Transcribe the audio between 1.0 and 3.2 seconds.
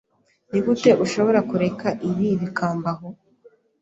ushobora kureka ibi bikambaho?